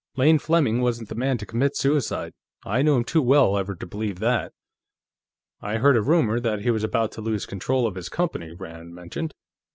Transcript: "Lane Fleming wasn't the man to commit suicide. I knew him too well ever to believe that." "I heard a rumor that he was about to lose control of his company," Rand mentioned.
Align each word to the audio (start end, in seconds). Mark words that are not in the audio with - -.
"Lane 0.15 0.39
Fleming 0.39 0.81
wasn't 0.81 1.09
the 1.09 1.13
man 1.13 1.37
to 1.37 1.45
commit 1.45 1.77
suicide. 1.77 2.33
I 2.65 2.81
knew 2.81 2.95
him 2.95 3.03
too 3.03 3.21
well 3.21 3.55
ever 3.55 3.75
to 3.75 3.85
believe 3.85 4.17
that." 4.17 4.51
"I 5.61 5.77
heard 5.77 5.95
a 5.95 6.01
rumor 6.01 6.39
that 6.39 6.61
he 6.61 6.71
was 6.71 6.83
about 6.83 7.11
to 7.11 7.21
lose 7.21 7.45
control 7.45 7.85
of 7.85 7.93
his 7.93 8.09
company," 8.09 8.51
Rand 8.55 8.95
mentioned. 8.95 9.31